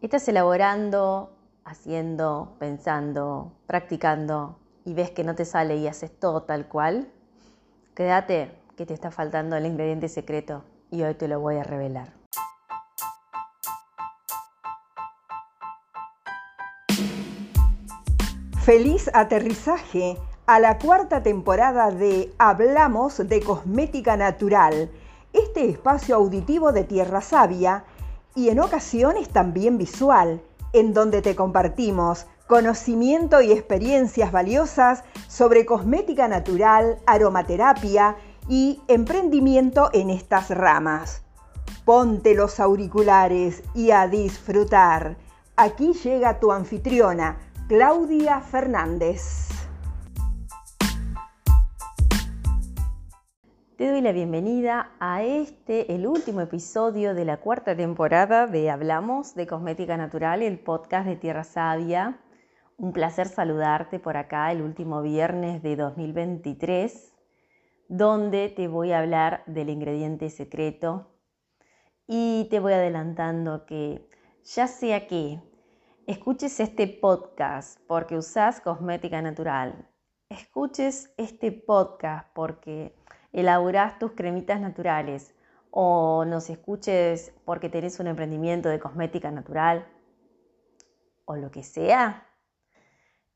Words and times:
Estás 0.00 0.28
elaborando, 0.28 1.32
haciendo, 1.64 2.54
pensando, 2.60 3.50
practicando 3.66 4.56
y 4.84 4.94
ves 4.94 5.10
que 5.10 5.24
no 5.24 5.34
te 5.34 5.44
sale 5.44 5.76
y 5.76 5.88
haces 5.88 6.16
todo 6.20 6.44
tal 6.44 6.68
cual. 6.68 7.10
Quédate 7.96 8.52
que 8.76 8.86
te 8.86 8.94
está 8.94 9.10
faltando 9.10 9.56
el 9.56 9.66
ingrediente 9.66 10.08
secreto 10.08 10.62
y 10.92 11.02
hoy 11.02 11.14
te 11.14 11.26
lo 11.26 11.40
voy 11.40 11.56
a 11.56 11.64
revelar. 11.64 12.12
Feliz 18.62 19.10
aterrizaje 19.14 20.16
a 20.46 20.60
la 20.60 20.78
cuarta 20.78 21.24
temporada 21.24 21.90
de 21.90 22.32
Hablamos 22.38 23.18
de 23.18 23.42
Cosmética 23.42 24.16
Natural, 24.16 24.92
este 25.32 25.68
espacio 25.68 26.14
auditivo 26.14 26.70
de 26.70 26.84
Tierra 26.84 27.20
Sabia 27.20 27.82
y 28.34 28.48
en 28.48 28.60
ocasiones 28.60 29.28
también 29.28 29.78
visual, 29.78 30.42
en 30.72 30.92
donde 30.94 31.22
te 31.22 31.34
compartimos 31.34 32.26
conocimiento 32.46 33.42
y 33.42 33.52
experiencias 33.52 34.32
valiosas 34.32 35.04
sobre 35.28 35.66
cosmética 35.66 36.28
natural, 36.28 36.98
aromaterapia 37.06 38.16
y 38.48 38.80
emprendimiento 38.88 39.90
en 39.92 40.10
estas 40.10 40.50
ramas. 40.50 41.22
Ponte 41.84 42.34
los 42.34 42.58
auriculares 42.58 43.62
y 43.74 43.90
a 43.90 44.08
disfrutar. 44.08 45.16
Aquí 45.56 45.92
llega 45.92 46.40
tu 46.40 46.50
anfitriona, 46.50 47.38
Claudia 47.68 48.40
Fernández. 48.40 49.57
Te 53.78 53.88
doy 53.88 54.00
la 54.00 54.10
bienvenida 54.10 54.90
a 54.98 55.22
este, 55.22 55.94
el 55.94 56.08
último 56.08 56.40
episodio 56.40 57.14
de 57.14 57.24
la 57.24 57.36
cuarta 57.36 57.76
temporada 57.76 58.48
de 58.48 58.70
Hablamos 58.70 59.36
de 59.36 59.46
Cosmética 59.46 59.96
Natural, 59.96 60.42
el 60.42 60.58
podcast 60.58 61.06
de 61.06 61.14
Tierra 61.14 61.44
Sabia. 61.44 62.20
Un 62.76 62.92
placer 62.92 63.28
saludarte 63.28 64.00
por 64.00 64.16
acá 64.16 64.50
el 64.50 64.62
último 64.62 65.00
viernes 65.00 65.62
de 65.62 65.76
2023, 65.76 67.14
donde 67.86 68.48
te 68.48 68.66
voy 68.66 68.90
a 68.90 68.98
hablar 68.98 69.44
del 69.46 69.70
ingrediente 69.70 70.28
secreto 70.28 71.12
y 72.08 72.48
te 72.50 72.58
voy 72.58 72.72
adelantando 72.72 73.64
que 73.64 74.10
ya 74.42 74.66
sea 74.66 75.06
que 75.06 75.40
escuches 76.08 76.58
este 76.58 76.88
podcast 76.88 77.78
porque 77.86 78.16
usas 78.16 78.60
cosmética 78.60 79.22
natural, 79.22 79.88
escuches 80.30 81.14
este 81.16 81.52
podcast 81.52 82.26
porque 82.34 82.98
elaborás 83.32 83.98
tus 83.98 84.12
cremitas 84.12 84.60
naturales 84.60 85.34
o 85.70 86.24
nos 86.24 86.50
escuches 86.50 87.32
porque 87.44 87.68
tenés 87.68 88.00
un 88.00 88.06
emprendimiento 88.06 88.68
de 88.68 88.80
cosmética 88.80 89.30
natural 89.30 89.86
o 91.24 91.36
lo 91.36 91.50
que 91.50 91.62
sea, 91.62 92.26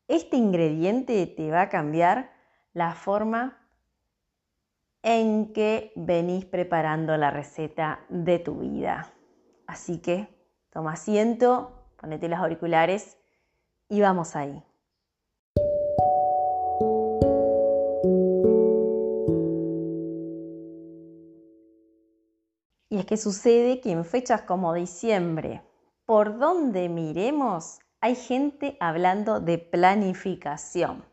este 0.09 0.37
ingrediente 0.37 1.27
te 1.27 1.51
va 1.51 1.63
a 1.63 1.69
cambiar 1.69 2.33
la 2.73 2.95
forma 2.95 3.59
en 5.03 5.53
que 5.53 5.93
venís 5.97 6.45
preparando 6.45 7.17
la 7.17 7.31
receta 7.31 8.01
de 8.09 8.39
tu 8.39 8.61
vida. 8.61 9.13
Así 9.67 9.99
que 9.99 10.29
toma 10.71 10.93
asiento, 10.93 11.87
ponete 12.01 12.29
los 12.29 12.39
auriculares 12.39 13.19
y 13.89 14.01
vamos 14.01 14.37
ahí. 14.37 14.63
Es 23.03 23.07
que 23.07 23.17
sucede 23.17 23.81
que 23.81 23.91
en 23.91 24.05
fechas 24.05 24.43
como 24.43 24.75
diciembre, 24.75 25.61
por 26.07 26.39
donde 26.39 26.89
miremos, 26.89 27.81
hay 28.01 28.15
gente 28.15 28.77
hablando 28.79 29.41
de 29.41 29.59
planificación, 29.59 31.05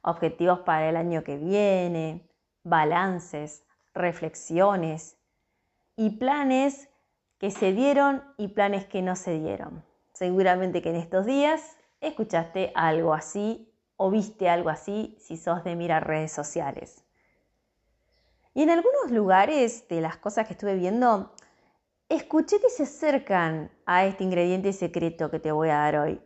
objetivos 0.00 0.60
para 0.60 0.88
el 0.88 0.96
año 0.96 1.22
que 1.22 1.36
viene, 1.36 2.26
balances, 2.64 3.64
reflexiones 3.92 5.18
y 5.94 6.10
planes 6.16 6.88
que 7.38 7.50
se 7.50 7.72
dieron 7.72 8.24
y 8.38 8.48
planes 8.48 8.86
que 8.86 9.02
no 9.02 9.14
se 9.14 9.38
dieron. 9.38 9.84
Seguramente 10.14 10.80
que 10.80 10.88
en 10.88 10.96
estos 10.96 11.26
días 11.26 11.76
escuchaste 12.00 12.72
algo 12.74 13.12
así 13.12 13.70
o 13.96 14.10
viste 14.10 14.48
algo 14.48 14.70
así 14.70 15.18
si 15.20 15.36
sos 15.36 15.64
de 15.64 15.76
mirar 15.76 16.06
redes 16.06 16.32
sociales. 16.32 17.04
Y 18.54 18.62
en 18.62 18.70
algunos 18.70 19.10
lugares 19.10 19.86
de 19.88 20.00
las 20.00 20.16
cosas 20.16 20.46
que 20.46 20.54
estuve 20.54 20.74
viendo, 20.74 21.32
escuché 22.08 22.60
que 22.60 22.68
se 22.68 22.82
acercan 22.82 23.70
a 23.86 24.04
este 24.06 24.24
ingrediente 24.24 24.72
secreto 24.72 25.30
que 25.30 25.38
te 25.38 25.52
voy 25.52 25.68
a 25.68 25.76
dar 25.76 25.96
hoy, 25.96 26.20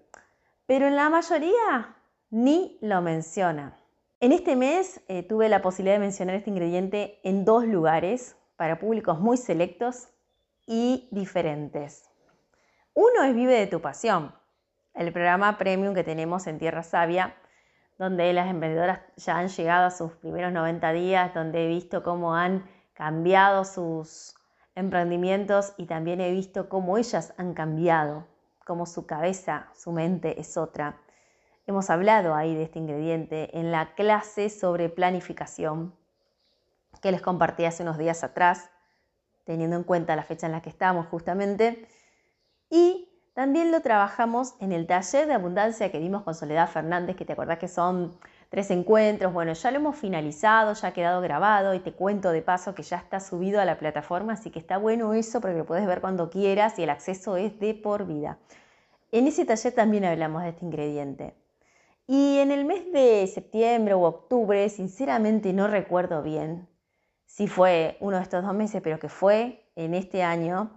pero 0.66 0.86
en 0.86 0.96
la 0.96 1.10
mayoría 1.10 1.96
ni 2.30 2.78
lo 2.80 3.02
menciona. 3.02 3.76
En 4.20 4.32
este 4.32 4.56
mes 4.56 5.02
eh, 5.08 5.22
tuve 5.22 5.50
la 5.50 5.60
posibilidad 5.60 5.96
de 5.96 6.00
mencionar 6.00 6.36
este 6.36 6.48
ingrediente 6.48 7.20
en 7.24 7.44
dos 7.44 7.66
lugares 7.66 8.36
para 8.56 8.78
públicos 8.78 9.20
muy 9.20 9.36
selectos 9.36 10.08
y 10.66 11.08
diferentes. 11.10 12.08
Uno 12.94 13.22
es 13.24 13.34
Vive 13.34 13.52
de 13.52 13.66
tu 13.66 13.82
Pasión, 13.82 14.34
el 14.94 15.12
programa 15.12 15.58
premium 15.58 15.94
que 15.94 16.04
tenemos 16.04 16.46
en 16.46 16.58
Tierra 16.58 16.82
Sabia 16.82 17.36
donde 17.98 18.32
las 18.32 18.48
emprendedoras 18.48 19.00
ya 19.16 19.38
han 19.38 19.48
llegado 19.48 19.86
a 19.86 19.90
sus 19.90 20.12
primeros 20.12 20.52
90 20.52 20.92
días, 20.92 21.34
donde 21.34 21.64
he 21.64 21.68
visto 21.68 22.02
cómo 22.02 22.34
han 22.34 22.68
cambiado 22.92 23.64
sus 23.64 24.34
emprendimientos 24.74 25.74
y 25.76 25.86
también 25.86 26.20
he 26.20 26.30
visto 26.30 26.68
cómo 26.68 26.98
ellas 26.98 27.34
han 27.36 27.54
cambiado, 27.54 28.26
cómo 28.64 28.86
su 28.86 29.06
cabeza, 29.06 29.68
su 29.74 29.92
mente 29.92 30.40
es 30.40 30.56
otra. 30.56 31.00
Hemos 31.66 31.88
hablado 31.90 32.34
ahí 32.34 32.54
de 32.54 32.64
este 32.64 32.78
ingrediente 32.78 33.56
en 33.58 33.70
la 33.70 33.94
clase 33.94 34.50
sobre 34.50 34.88
planificación 34.88 35.94
que 37.00 37.12
les 37.12 37.22
compartí 37.22 37.64
hace 37.64 37.82
unos 37.82 37.98
días 37.98 38.24
atrás, 38.24 38.70
teniendo 39.44 39.76
en 39.76 39.84
cuenta 39.84 40.16
la 40.16 40.24
fecha 40.24 40.46
en 40.46 40.52
la 40.52 40.62
que 40.62 40.70
estamos 40.70 41.06
justamente. 41.06 41.86
Y 42.70 43.08
también 43.34 43.72
lo 43.72 43.80
trabajamos 43.80 44.54
en 44.60 44.72
el 44.72 44.86
taller 44.86 45.26
de 45.26 45.34
abundancia 45.34 45.90
que 45.90 45.98
dimos 45.98 46.22
con 46.22 46.36
Soledad 46.36 46.68
Fernández, 46.68 47.16
que 47.16 47.24
te 47.24 47.32
acordás 47.32 47.58
que 47.58 47.66
son 47.66 48.16
tres 48.48 48.70
encuentros. 48.70 49.32
Bueno, 49.32 49.52
ya 49.52 49.72
lo 49.72 49.78
hemos 49.78 49.96
finalizado, 49.96 50.72
ya 50.72 50.88
ha 50.88 50.92
quedado 50.92 51.20
grabado 51.20 51.74
y 51.74 51.80
te 51.80 51.92
cuento 51.92 52.30
de 52.30 52.42
paso 52.42 52.76
que 52.76 52.84
ya 52.84 52.96
está 52.96 53.18
subido 53.18 53.60
a 53.60 53.64
la 53.64 53.76
plataforma, 53.76 54.34
así 54.34 54.50
que 54.50 54.60
está 54.60 54.78
bueno 54.78 55.14
eso 55.14 55.40
porque 55.40 55.58
lo 55.58 55.66
puedes 55.66 55.84
ver 55.84 56.00
cuando 56.00 56.30
quieras 56.30 56.78
y 56.78 56.84
el 56.84 56.90
acceso 56.90 57.36
es 57.36 57.58
de 57.58 57.74
por 57.74 58.06
vida. 58.06 58.38
En 59.10 59.26
ese 59.26 59.44
taller 59.44 59.74
también 59.74 60.04
hablamos 60.04 60.42
de 60.44 60.50
este 60.50 60.64
ingrediente. 60.64 61.34
Y 62.06 62.38
en 62.38 62.52
el 62.52 62.64
mes 62.64 62.92
de 62.92 63.26
septiembre 63.26 63.94
o 63.94 64.02
octubre, 64.02 64.68
sinceramente 64.68 65.52
no 65.52 65.66
recuerdo 65.66 66.22
bien 66.22 66.68
si 67.26 67.48
fue 67.48 67.96
uno 67.98 68.18
de 68.18 68.22
estos 68.22 68.44
dos 68.44 68.54
meses, 68.54 68.80
pero 68.80 69.00
que 69.00 69.08
fue 69.08 69.66
en 69.74 69.94
este 69.94 70.22
año, 70.22 70.70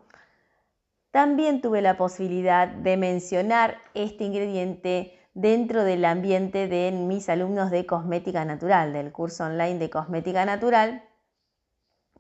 también 1.18 1.62
tuve 1.62 1.82
la 1.82 1.98
posibilidad 1.98 2.68
de 2.68 2.96
mencionar 2.96 3.80
este 3.96 4.24
ingrediente 4.24 5.18
dentro 5.34 5.84
del 5.84 6.06
ambiente 6.06 6.68
de 6.68 6.92
mis 6.92 7.28
alumnos 7.28 7.72
de 7.72 7.88
cosmética 7.88 8.46
natural, 8.46 8.94
del 8.94 9.12
curso 9.12 9.46
online 9.46 9.80
de 9.80 9.90
cosmética 9.90 10.46
natural, 10.46 11.04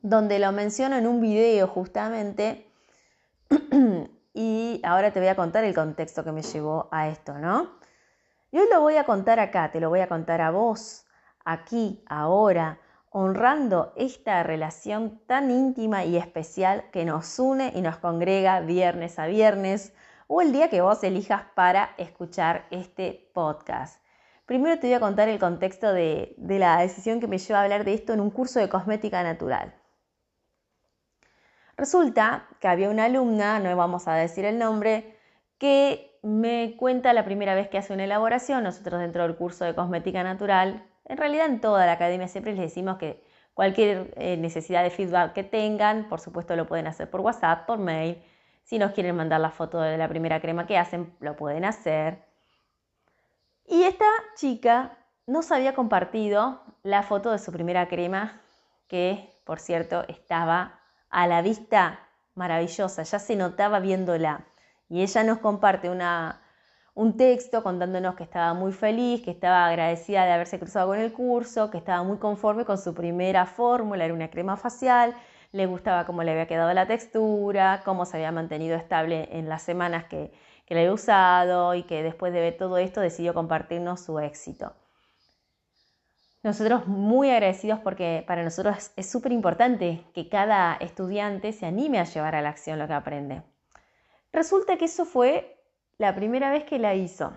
donde 0.01 0.39
lo 0.39 0.51
menciono 0.51 0.95
en 0.95 1.05
un 1.05 1.21
video 1.21 1.67
justamente 1.67 2.71
y 4.33 4.81
ahora 4.83 5.13
te 5.13 5.19
voy 5.19 5.29
a 5.29 5.35
contar 5.35 5.63
el 5.63 5.75
contexto 5.75 6.23
que 6.23 6.31
me 6.31 6.41
llevó 6.41 6.89
a 6.91 7.07
esto, 7.07 7.37
¿no? 7.37 7.77
Y 8.49 8.57
hoy 8.57 8.65
lo 8.71 8.81
voy 8.81 8.95
a 8.95 9.03
contar 9.03 9.39
acá, 9.39 9.69
te 9.69 9.79
lo 9.79 9.89
voy 9.89 9.99
a 9.99 10.07
contar 10.07 10.41
a 10.41 10.49
vos, 10.49 11.05
aquí, 11.45 12.03
ahora, 12.07 12.79
honrando 13.19 13.93
esta 13.95 14.43
relación 14.43 15.19
tan 15.25 15.49
íntima 15.49 16.05
y 16.05 16.17
especial 16.17 16.83
que 16.91 17.03
nos 17.03 17.39
une 17.39 17.71
y 17.73 17.81
nos 17.81 17.97
congrega 17.97 18.59
viernes 18.59 19.17
a 19.17 19.25
viernes 19.25 19.91
o 20.27 20.39
el 20.39 20.51
día 20.51 20.69
que 20.69 20.81
vos 20.81 21.03
elijas 21.03 21.45
para 21.55 21.95
escuchar 21.97 22.67
este 22.69 23.31
podcast. 23.33 24.03
Primero 24.45 24.77
te 24.77 24.85
voy 24.85 24.93
a 24.93 24.99
contar 24.99 25.29
el 25.29 25.39
contexto 25.39 25.91
de, 25.93 26.35
la 26.37 26.77
decisión 26.77 27.19
que 27.19 27.27
me 27.27 27.39
lleva 27.39 27.61
a 27.61 27.63
hablar 27.63 27.85
de 27.85 27.95
esto 27.95 28.13
en 28.13 28.19
un 28.19 28.29
curso 28.29 28.59
de 28.59 28.69
cosmética 28.69 29.23
natural. 29.23 29.73
Resulta 31.75 32.47
que 32.59 32.67
había 32.67 32.87
una 32.87 33.05
alumna, 33.05 33.57
no 33.57 33.75
vamos 33.75 34.07
a 34.07 34.13
decir 34.13 34.45
el 34.45 34.59
nombre, 34.59 35.17
que 35.57 36.19
me 36.21 36.75
cuenta 36.77 37.13
la 37.13 37.25
primera 37.25 37.55
vez 37.55 37.67
que 37.67 37.79
hace 37.79 37.93
una 37.93 38.03
elaboración, 38.03 38.63
nosotros 38.63 39.01
dentro 39.01 39.23
del 39.23 39.35
curso 39.35 39.65
de 39.65 39.73
cosmética 39.73 40.21
natural 40.21 40.85
en 41.07 41.17
realidad 41.17 41.47
en 41.47 41.61
toda 41.61 41.85
la 41.85 41.93
academia 41.93 42.27
siempre 42.27 42.53
les 42.53 42.61
decimos 42.61 42.97
que 42.97 43.23
cualquier 43.53 44.13
eh, 44.17 44.37
necesidad 44.37 44.83
de 44.83 44.89
feedback 44.89 45.33
que 45.33 45.43
tengan, 45.43 46.09
por 46.09 46.19
supuesto 46.19 46.55
lo 46.55 46.67
pueden 46.67 46.87
hacer 46.87 47.09
por 47.09 47.21
WhatsApp, 47.21 47.65
por 47.65 47.79
mail. 47.79 48.21
Si 48.63 48.77
nos 48.77 48.91
quieren 48.91 49.15
mandar 49.15 49.39
la 49.39 49.49
foto 49.49 49.79
de 49.79 49.97
la 49.97 50.09
primera 50.09 50.41
crema 50.41 50.67
que 50.67 50.77
hacen, 50.77 51.15
lo 51.21 51.35
pueden 51.35 51.65
hacer. 51.65 52.23
Y 53.65 53.83
esta 53.83 54.05
chica 54.35 54.97
nos 55.25 55.51
había 55.51 55.73
compartido 55.73 56.61
la 56.83 57.03
foto 57.03 57.31
de 57.31 57.39
su 57.39 57.51
primera 57.51 57.87
crema, 57.87 58.41
que 58.87 59.33
por 59.45 59.59
cierto 59.59 60.03
estaba 60.07 60.79
a 61.09 61.25
la 61.27 61.41
vista 61.41 61.99
maravillosa, 62.35 63.03
ya 63.03 63.19
se 63.19 63.35
notaba 63.35 63.79
viéndola. 63.79 64.45
Y 64.89 65.01
ella 65.01 65.23
nos 65.23 65.39
comparte 65.39 65.89
una, 65.89 66.41
un 66.97 67.15
texto 67.15 67.61
contándonos 67.61 68.15
que 68.15 68.23
estaba 68.23 68.55
muy 68.55 68.71
feliz, 68.71 69.21
que 69.21 69.29
estaba 69.29 69.67
agradecida 69.67 70.25
de 70.25 70.31
haberse 70.31 70.57
cruzado 70.57 70.87
con 70.87 70.97
el 70.97 71.13
curso, 71.13 71.69
que 71.69 71.77
estaba 71.77 72.01
muy 72.01 72.17
conforme 72.17 72.65
con 72.65 72.79
su 72.79 72.95
primera 72.95 73.45
fórmula, 73.45 74.03
era 74.03 74.15
una 74.15 74.31
crema 74.31 74.57
facial, 74.57 75.15
le 75.51 75.67
gustaba 75.67 76.07
cómo 76.07 76.23
le 76.23 76.31
había 76.31 76.47
quedado 76.47 76.73
la 76.73 76.87
textura, 76.87 77.83
cómo 77.85 78.05
se 78.05 78.17
había 78.17 78.31
mantenido 78.31 78.75
estable 78.75 79.29
en 79.31 79.47
las 79.47 79.61
semanas 79.61 80.05
que, 80.05 80.31
que 80.65 80.73
la 80.73 80.79
había 80.79 80.91
usado 80.91 81.75
y 81.75 81.83
que 81.83 82.01
después 82.01 82.33
de 82.33 82.39
ver 82.39 82.57
todo 82.57 82.79
esto 82.79 82.99
decidió 82.99 83.35
compartirnos 83.35 84.01
su 84.01 84.17
éxito. 84.17 84.73
Nosotros 86.41 86.87
muy 86.87 87.29
agradecidos 87.29 87.79
porque 87.79 88.23
para 88.25 88.43
nosotros 88.43 88.89
es 88.95 89.07
súper 89.07 89.33
importante 89.33 90.03
que 90.15 90.29
cada 90.29 90.75
estudiante 90.77 91.53
se 91.53 91.67
anime 91.67 91.99
a 91.99 92.05
llevar 92.05 92.33
a 92.33 92.41
la 92.41 92.49
acción 92.49 92.79
lo 92.79 92.87
que 92.87 92.93
aprende. 92.93 93.43
Resulta 94.33 94.77
que 94.77 94.85
eso 94.85 95.05
fue 95.05 95.56
la 95.97 96.13
primera 96.15 96.51
vez 96.51 96.63
que 96.63 96.79
la 96.79 96.95
hizo. 96.95 97.33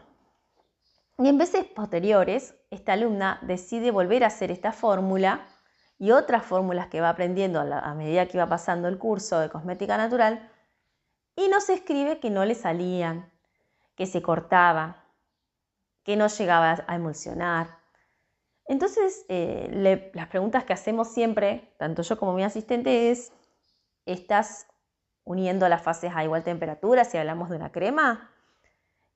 Y 1.19 1.29
en 1.29 1.39
veces 1.39 1.65
posteriores, 1.65 2.55
esta 2.71 2.95
alumna 2.95 3.39
decide 3.43 3.91
volver 3.91 4.25
a 4.25 4.29
hacer 4.29 4.51
esta 4.51 4.73
fórmula 4.73 5.47
y 5.99 6.13
otras 6.13 6.45
fórmulas 6.45 6.89
que 6.89 7.01
va 7.01 7.11
aprendiendo 7.11 7.61
a, 7.61 7.95
medida 7.95 8.27
que 8.27 8.39
va 8.39 8.49
pasando 8.49 8.89
el 8.89 8.99
curso 8.99 9.39
de 9.39 9.51
cosmética 9.51 9.99
natural 9.99 10.51
y 11.37 11.49
nos 11.49 11.69
escribe 11.69 12.21
que 12.21 12.31
no 12.31 12.45
le 12.45 12.55
salían, 12.55 13.31
que 13.97 14.07
se 14.07 14.23
cortaba, 14.23 15.05
que 16.03 16.17
no 16.17 16.29
llegaba 16.29 16.85
a 16.87 16.95
emulsionar. 16.97 17.79
Entonces, 18.67 19.27
eh, 19.29 20.11
las 20.15 20.29
preguntas 20.29 20.65
que 20.65 20.73
hacemos 20.73 21.09
siempre, 21.09 21.75
tanto 21.79 22.03
yo 22.03 22.19
como 22.19 22.33
mi 22.33 22.45
asistente, 22.45 23.11
es, 23.11 23.33
¿estás 24.07 24.67
uniendo 25.25 25.69
las 25.69 25.83
fases 25.83 26.13
a 26.15 26.25
igual 26.25 26.45
temperatura 26.45 27.05
si 27.05 27.19
hablamos 27.19 27.51
de 27.51 27.57
una 27.57 27.73
crema? 27.73 28.31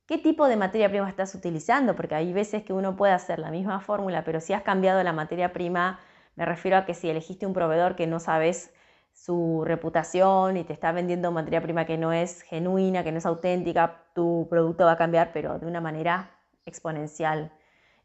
¿Qué 0.06 0.18
tipo 0.18 0.46
de 0.48 0.56
materia 0.56 0.90
prima 0.90 1.08
estás 1.08 1.34
utilizando? 1.34 1.96
Porque 1.96 2.14
hay 2.14 2.30
veces 2.34 2.62
que 2.62 2.74
uno 2.74 2.94
puede 2.94 3.14
hacer 3.14 3.38
la 3.38 3.50
misma 3.50 3.80
fórmula, 3.80 4.22
pero 4.22 4.38
si 4.38 4.52
has 4.52 4.62
cambiado 4.62 5.02
la 5.02 5.14
materia 5.14 5.54
prima, 5.54 5.98
me 6.36 6.44
refiero 6.44 6.76
a 6.76 6.84
que 6.84 6.92
si 6.92 7.08
elegiste 7.08 7.46
un 7.46 7.54
proveedor 7.54 7.96
que 7.96 8.06
no 8.06 8.20
sabes 8.20 8.70
su 9.14 9.62
reputación 9.64 10.58
y 10.58 10.64
te 10.64 10.74
está 10.74 10.92
vendiendo 10.92 11.32
materia 11.32 11.62
prima 11.62 11.86
que 11.86 11.96
no 11.96 12.12
es 12.12 12.42
genuina, 12.42 13.02
que 13.02 13.12
no 13.12 13.18
es 13.18 13.24
auténtica, 13.24 14.02
tu 14.14 14.46
producto 14.50 14.84
va 14.84 14.92
a 14.92 14.96
cambiar, 14.98 15.30
pero 15.32 15.58
de 15.58 15.66
una 15.66 15.80
manera 15.80 16.30
exponencial. 16.66 17.50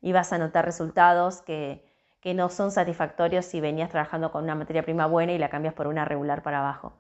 Y 0.02 0.14
vas 0.14 0.32
a 0.32 0.38
notar 0.38 0.64
resultados 0.66 1.42
que, 1.42 1.86
no 2.34 2.50
son 2.50 2.72
satisfactorios 2.72 3.46
si 3.46 3.60
venías 3.60 3.90
trabajando 3.90 4.32
con 4.32 4.44
una 4.44 4.56
materia 4.56 4.84
prima 4.84 5.06
buena 5.06 5.34
y 5.34 5.38
la 5.38 5.50
cambias 5.50 5.74
por 5.74 5.88
una 5.88 6.06
regular 6.06 6.44
para 6.44 6.60
abajo. 6.60 6.94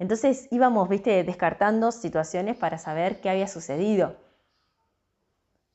Entonces 0.00 0.48
íbamos, 0.50 0.88
viste, 0.88 1.22
descartando 1.22 1.92
situaciones 1.92 2.56
para 2.56 2.78
saber 2.78 3.20
qué 3.20 3.30
había 3.30 3.46
sucedido. 3.46 4.16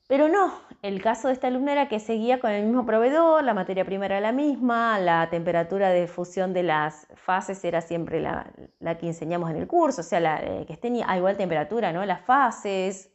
Pero 0.08 0.26
no, 0.26 0.62
el 0.80 1.02
caso 1.02 1.28
de 1.28 1.34
esta 1.34 1.48
alumna 1.48 1.72
era 1.72 1.88
que 1.88 2.00
seguía 2.00 2.40
con 2.40 2.50
el 2.50 2.64
mismo 2.64 2.86
proveedor, 2.86 3.44
la 3.44 3.52
materia 3.52 3.84
prima 3.84 4.06
era 4.06 4.20
la 4.20 4.32
misma, 4.32 4.98
la 4.98 5.28
temperatura 5.28 5.90
de 5.90 6.08
fusión 6.08 6.54
de 6.54 6.62
las 6.62 7.06
fases 7.14 7.62
era 7.62 7.82
siempre 7.82 8.22
la, 8.22 8.50
que 8.98 9.06
enseñamos 9.06 9.50
en 9.50 9.56
el 9.56 9.66
curso, 9.66 10.00
o 10.00 10.04
sea, 10.04 10.18
la, 10.20 10.40
eh, 10.42 10.64
que 10.66 10.72
esté 10.72 10.90
a 11.06 11.16
igual 11.18 11.36
temperatura, 11.36 11.92
¿no? 11.92 12.04
Las 12.06 12.22
fases. 12.22 13.12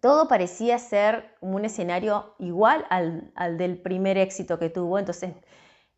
Todo 0.00 0.28
parecía 0.28 0.78
ser 0.78 1.36
un 1.40 1.64
escenario 1.64 2.36
igual 2.38 2.86
al, 2.88 3.32
al 3.34 3.58
del 3.58 3.78
primer 3.78 4.18
éxito 4.18 4.60
que 4.60 4.70
tuvo, 4.70 5.00
entonces 5.00 5.34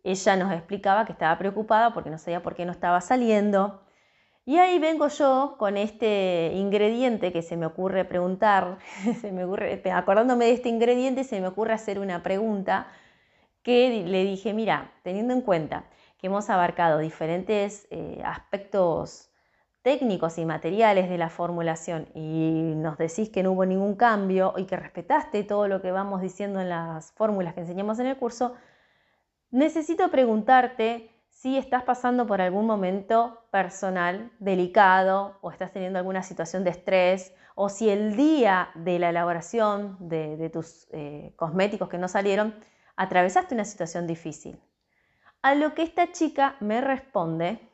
ella 0.05 0.37
nos 0.37 0.53
explicaba 0.53 1.05
que 1.05 1.13
estaba 1.13 1.37
preocupada 1.37 1.93
porque 1.93 2.09
no 2.09 2.17
sabía 2.17 2.43
por 2.43 2.55
qué 2.55 2.65
no 2.65 2.73
estaba 2.73 3.01
saliendo, 3.03 3.84
y 4.47 4.59
ahí 4.59 4.79
vengo 4.79 5.09
yo 5.09 5.57
con 5.59 5.77
este 5.77 6.53
ingrediente 6.55 7.33
que 7.33 7.43
se 7.43 7.57
me 7.57 7.67
ocurre 7.67 8.05
preguntar, 8.05 8.79
acordándome 9.93 10.47
de 10.47 10.53
este 10.53 10.69
ingrediente, 10.69 11.25
se 11.25 11.41
me 11.41 11.49
ocurre 11.49 11.73
hacer 11.73 11.99
una 11.99 12.23
pregunta 12.23 12.89
que 13.63 14.05
le 14.07 14.25
dije, 14.25 14.53
mira, 14.53 14.93
teniendo 15.03 15.33
en 15.33 15.41
cuenta 15.41 15.85
que 16.19 16.27
hemos 16.27 16.51
abarcado 16.51 16.99
diferentes 16.99 17.87
eh, 17.91 18.21
aspectos 18.25 19.31
técnicos 19.81 20.39
y 20.39 20.45
materiales 20.45 21.09
de 21.09 21.19
la 21.19 21.31
formulación 21.31 22.09
y 22.15 22.75
nos 22.77 22.99
decís 22.99 23.31
que 23.31 23.43
no 23.43 23.53
hubo 23.53 23.67
ningún 23.67 23.97
cambio 23.97 24.55
y 24.57 24.65
que 24.65 24.77
respetaste 24.77 25.45
todo 25.45 25.69
lo 25.69 25.83
que 25.83 25.91
vamos 25.93 26.23
diciendo 26.23 26.61
en 26.61 26.71
las 26.71 27.13
fórmulas 27.13 27.55
que 27.55 27.61
enseñamos 27.61 27.99
en 27.99 28.07
el 28.07 28.17
curso, 28.17 28.55
necesito 29.51 30.11
preguntarte 30.11 31.14
si 31.35 31.59
estás 31.59 31.83
pasando 31.83 32.27
por 32.27 32.41
algún 32.41 32.65
momento 32.65 33.45
personal 33.51 34.31
delicado 34.39 35.37
o 35.43 35.51
estás 35.51 35.73
teniendo 35.73 35.99
alguna 35.99 36.23
situación 36.23 36.63
de 36.63 36.71
estrés 36.71 37.35
o 37.57 37.69
si 37.69 37.91
el 37.91 38.17
día 38.17 38.71
de 38.77 39.01
la 39.01 39.11
elaboración 39.11 39.97
de, 39.99 40.49
tus 40.51 40.87
eh, 40.93 41.33
cosméticos 41.37 41.89
que 41.89 41.99
no 41.99 42.07
salieron 42.07 42.55
atravesaste 42.97 43.55
una 43.55 43.65
situación 43.65 44.07
difícil. 44.07 44.61
A 45.43 45.57
lo 45.57 45.75
que 45.75 45.83
esta 45.83 46.13
chica 46.13 46.57
me 46.61 46.81
responde, 46.81 47.69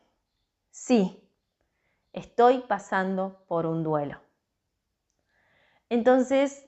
sí, 0.71 1.23
estoy 2.15 2.61
pasando 2.67 3.45
por 3.47 3.67
un 3.67 3.85
duelo. 3.85 4.21
Entonces 5.91 6.67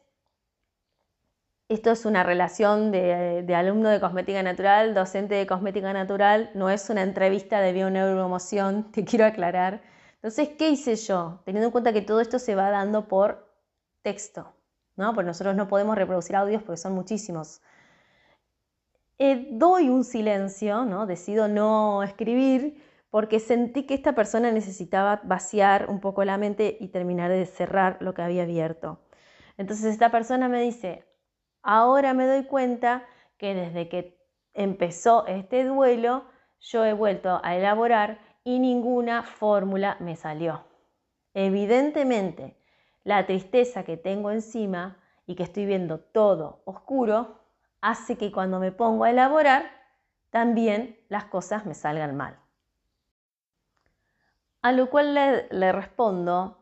esto 1.75 1.91
es 1.91 2.05
una 2.05 2.23
relación 2.23 2.91
de, 2.91 3.47
alumno 3.55 3.89
de 3.89 4.01
cosmética 4.01 4.43
natural, 4.43 4.95
docente 4.95 5.35
de 5.35 5.47
cosmética 5.47 5.93
natural, 5.93 6.51
no 6.55 6.69
es 6.69 6.91
una 6.91 7.03
entrevista 7.03 7.61
de 7.61 7.73
bioneuroemoción, 7.73 8.93
te 8.93 9.05
quiero 9.05 9.25
aclarar. 9.25 9.83
Entonces, 10.17 10.51
¿qué 10.59 10.69
hice 10.69 10.97
yo? 10.97 11.41
Teniendo 11.45 11.67
en 11.67 11.73
cuenta 11.73 11.93
que 11.93 12.03
todo 12.03 12.21
esto 12.21 12.39
se 12.39 12.55
va 12.55 12.71
dando 12.71 13.09
por 13.09 13.49
texto, 14.03 14.55
¿no? 14.97 15.15
Porque 15.15 15.29
nosotros 15.29 15.57
no 15.57 15.67
podemos 15.69 15.97
reproducir 15.97 16.37
audios 16.37 16.63
porque 16.63 16.77
son 16.77 16.95
muchísimos. 16.95 17.63
Eh, 19.19 19.49
doy 19.53 19.89
un 19.89 20.05
silencio, 20.05 20.85
¿no? 20.85 21.07
Decido 21.07 21.49
no 21.49 22.03
escribir 22.03 22.83
porque 23.11 23.41
sentí 23.41 23.85
que 23.87 23.95
esta 23.95 24.15
persona 24.15 24.51
necesitaba 24.53 25.21
vaciar 25.25 25.89
un 25.89 26.01
poco 26.01 26.25
la 26.25 26.39
mente 26.39 26.77
y 26.81 26.89
terminar 26.89 27.31
de 27.31 27.47
cerrar 27.47 27.99
lo 28.01 28.15
que 28.15 28.23
había 28.23 28.43
abierto. 28.43 29.01
Entonces 29.59 29.87
esta 29.87 30.11
persona 30.11 30.49
me 30.49 30.63
dice, 30.63 31.05
Ahora 31.63 32.13
me 32.13 32.27
doy 32.27 32.45
cuenta 32.45 33.07
que 33.39 33.55
desde 33.55 33.89
que 33.89 34.19
empezó 34.55 35.27
este 35.27 35.65
duelo, 35.65 36.25
yo 36.61 36.85
he 36.85 36.93
vuelto 36.93 37.41
a 37.43 37.57
elaborar 37.57 38.19
y 38.45 38.59
ninguna 38.59 39.23
fórmula 39.23 39.97
me 40.01 40.17
salió. 40.17 40.65
Evidentemente, 41.35 42.57
la 43.05 43.27
tristeza 43.27 43.85
que 43.85 43.97
tengo 43.97 44.31
encima 44.31 44.99
y 45.27 45.35
que 45.35 45.45
estoy 45.45 45.67
viendo 45.67 45.99
todo 45.99 46.63
oscuro 46.65 47.41
hace 47.81 48.17
que 48.17 48.31
cuando 48.31 48.59
me 48.59 48.73
pongo 48.73 49.05
a 49.05 49.11
elaborar, 49.11 49.71
también 50.31 50.99
las 51.09 51.25
cosas 51.25 51.67
me 51.67 51.75
salgan 51.75 52.17
mal. 52.17 52.39
A 54.63 54.73
lo 54.73 54.89
cual 54.91 55.15
le, 55.15 55.49
le 55.51 55.73
respondo 55.73 56.62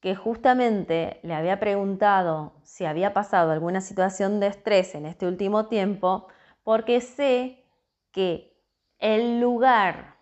que 0.00 0.14
justamente 0.14 1.20
le 1.22 1.34
había 1.34 1.58
preguntado 1.58 2.52
si 2.62 2.84
había 2.84 3.12
pasado 3.12 3.52
alguna 3.52 3.80
situación 3.80 4.40
de 4.40 4.48
estrés 4.48 4.94
en 4.94 5.06
este 5.06 5.26
último 5.26 5.66
tiempo, 5.66 6.28
porque 6.62 7.00
sé 7.00 7.64
que 8.12 8.56
el 8.98 9.40
lugar, 9.40 10.16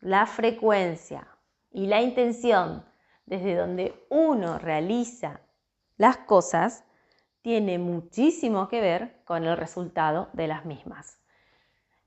la 0.00 0.26
frecuencia 0.26 1.26
y 1.70 1.86
la 1.86 2.00
intención 2.02 2.84
desde 3.26 3.54
donde 3.54 4.06
uno 4.10 4.58
realiza 4.58 5.40
las 5.96 6.18
cosas 6.18 6.84
tiene 7.42 7.78
muchísimo 7.78 8.68
que 8.68 8.80
ver 8.80 9.22
con 9.24 9.44
el 9.44 9.56
resultado 9.56 10.28
de 10.32 10.48
las 10.48 10.64
mismas. 10.64 11.18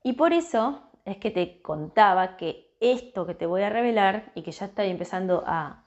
Y 0.02 0.14
por 0.14 0.32
eso 0.32 0.90
es 1.04 1.18
que 1.18 1.30
te 1.30 1.60
contaba 1.62 2.36
que 2.36 2.74
esto 2.80 3.26
que 3.26 3.34
te 3.34 3.46
voy 3.46 3.62
a 3.62 3.70
revelar 3.70 4.32
y 4.34 4.42
que 4.42 4.52
ya 4.52 4.66
estoy 4.66 4.88
empezando 4.88 5.42
a 5.46 5.85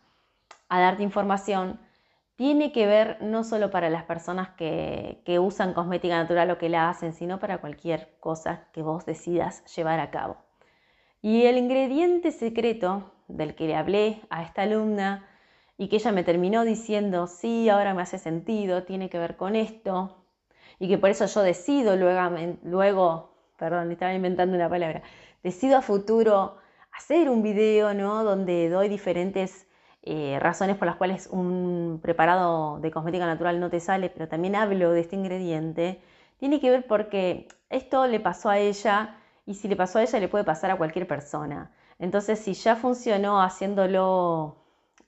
a 0.69 0.79
darte 0.79 1.03
información 1.03 1.79
tiene 2.35 2.71
que 2.71 2.87
ver 2.87 3.17
no 3.21 3.43
solo 3.43 3.69
para 3.69 3.89
las 3.89 4.03
personas 4.03 4.49
que, 4.51 5.21
usan 5.41 5.73
cosmética 5.73 6.17
natural 6.17 6.51
o 6.51 6.57
que 6.57 6.69
la 6.69 6.89
hacen, 6.89 7.11
sino 7.13 7.39
para 7.39 7.57
cualquier 7.57 8.15
cosa 8.21 8.67
que 8.71 8.81
vos 8.81 9.05
decidas 9.05 9.63
llevar 9.75 9.99
a 9.99 10.09
cabo. 10.09 10.37
Y 11.21 11.43
el 11.43 11.57
ingrediente 11.57 12.31
secreto 12.31 13.11
del 13.27 13.55
que 13.55 13.67
le 13.67 13.75
hablé 13.75 14.21
a 14.29 14.43
esta 14.43 14.61
alumna 14.61 15.27
y 15.77 15.89
que 15.89 15.97
ella 15.97 16.13
me 16.13 16.23
terminó 16.23 16.63
diciendo, 16.63 17.27
sí, 17.27 17.67
ahora 17.67 17.93
me 17.93 18.01
hace 18.01 18.17
sentido, 18.17 18.83
tiene 18.83 19.09
que 19.09 19.19
ver 19.19 19.35
con 19.35 19.57
esto, 19.57 20.23
y 20.79 20.87
que 20.87 20.97
por 20.97 21.09
eso 21.09 21.25
yo 21.25 21.41
decido 21.41 21.95
luego, 21.97 22.37
luego 22.63 23.29
perdón, 23.57 23.91
estaba 23.91 24.13
inventando 24.13 24.55
una 24.55 24.69
palabra, 24.69 25.03
decido 25.43 25.77
a 25.77 25.81
futuro 25.81 26.57
hacer 26.91 27.29
un 27.29 27.43
video, 27.43 27.93
¿no? 27.93 28.23
Donde 28.23 28.69
doy 28.69 28.87
diferentes 28.87 29.67
eh, 30.01 30.37
razones 30.39 30.77
por 30.77 30.87
las 30.87 30.95
cuales 30.95 31.27
un 31.31 31.99
preparado 32.01 32.79
de 32.79 32.91
cosmética 32.91 33.25
natural 33.25 33.59
no 33.59 33.69
te 33.69 33.79
sale, 33.79 34.09
pero 34.09 34.27
también 34.27 34.55
hablo 34.55 34.91
de 34.91 35.01
este 35.01 35.15
ingrediente, 35.15 36.01
tiene 36.37 36.59
que 36.61 36.71
ver 36.71 36.87
porque 36.87 37.47
esto 37.69 38.07
le 38.07 38.19
pasó 38.19 38.49
a 38.49 38.59
ella 38.59 39.17
y 39.45 39.55
si 39.55 39.67
le 39.67 39.75
pasó 39.75 39.99
a 39.99 40.03
ella 40.03 40.19
le 40.19 40.29
puede 40.29 40.43
pasar 40.45 40.71
a 40.71 40.77
cualquier 40.77 41.07
persona. 41.07 41.71
Entonces, 41.99 42.39
si 42.39 42.53
ya 42.53 42.75
funcionó 42.77 43.41
haciéndolo 43.41 44.57